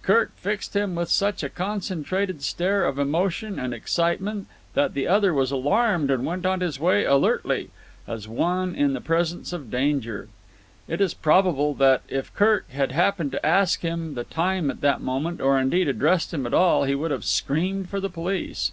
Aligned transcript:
Kirk 0.00 0.32
fixed 0.36 0.74
him 0.74 0.94
with 0.94 1.10
such 1.10 1.42
a 1.42 1.50
concentrated 1.50 2.40
stare 2.40 2.86
of 2.86 2.98
emotion 2.98 3.58
and 3.58 3.74
excitement 3.74 4.46
that 4.72 4.94
the 4.94 5.06
other 5.06 5.34
was 5.34 5.50
alarmed 5.50 6.10
and 6.10 6.24
went 6.24 6.46
on 6.46 6.60
his 6.60 6.80
way 6.80 7.04
alertly, 7.04 7.68
as 8.08 8.26
one 8.26 8.74
in 8.74 8.94
the 8.94 9.00
presence 9.02 9.52
of 9.52 9.70
danger. 9.70 10.28
It 10.88 11.02
is 11.02 11.12
probable 11.12 11.74
that, 11.74 12.00
if 12.08 12.32
Kirk 12.32 12.70
had 12.70 12.92
happened 12.92 13.32
to 13.32 13.44
ask 13.46 13.82
him 13.82 14.14
the 14.14 14.24
time 14.24 14.70
at 14.70 14.80
that 14.80 15.02
moment, 15.02 15.42
or 15.42 15.58
indeed 15.58 15.86
addressed 15.86 16.32
him 16.32 16.46
at 16.46 16.54
all, 16.54 16.84
he 16.84 16.94
would 16.94 17.10
have 17.10 17.26
screamed 17.26 17.90
for 17.90 18.00
the 18.00 18.08
police. 18.08 18.72